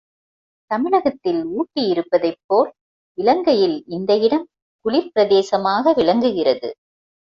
தமிழகத்தில் 0.71 1.45
ஊட்டி 1.51 1.83
இருப்பதைப் 1.87 2.41
போல் 2.45 2.71
இலங்கையில் 3.17 3.77
இந்த 3.87 4.11
இடம் 4.17 4.47
குளிர்பபிரதேசமாக 4.85 5.93
விளங்குகிறது. 5.93 6.71